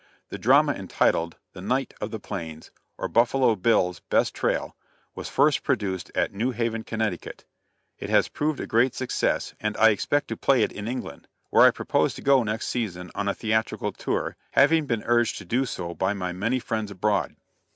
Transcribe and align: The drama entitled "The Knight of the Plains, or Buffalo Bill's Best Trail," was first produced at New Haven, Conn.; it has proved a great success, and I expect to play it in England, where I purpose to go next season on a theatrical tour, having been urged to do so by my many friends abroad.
The 0.29 0.39
drama 0.39 0.73
entitled 0.73 1.37
"The 1.53 1.61
Knight 1.61 1.93
of 2.01 2.09
the 2.09 2.19
Plains, 2.19 2.71
or 2.97 3.07
Buffalo 3.07 3.55
Bill's 3.55 3.99
Best 3.99 4.33
Trail," 4.33 4.75
was 5.13 5.29
first 5.29 5.61
produced 5.61 6.11
at 6.15 6.33
New 6.33 6.49
Haven, 6.49 6.83
Conn.; 6.83 7.01
it 7.99 8.09
has 8.09 8.27
proved 8.27 8.59
a 8.59 8.65
great 8.65 8.95
success, 8.95 9.53
and 9.59 9.77
I 9.77 9.89
expect 9.91 10.29
to 10.29 10.35
play 10.37 10.63
it 10.63 10.71
in 10.71 10.87
England, 10.87 11.27
where 11.51 11.67
I 11.67 11.69
purpose 11.69 12.15
to 12.15 12.23
go 12.23 12.41
next 12.41 12.69
season 12.69 13.11
on 13.13 13.27
a 13.27 13.35
theatrical 13.35 13.91
tour, 13.91 14.35
having 14.53 14.87
been 14.87 15.03
urged 15.03 15.37
to 15.37 15.45
do 15.45 15.67
so 15.67 15.93
by 15.93 16.15
my 16.15 16.31
many 16.33 16.57
friends 16.57 16.89
abroad. 16.89 17.35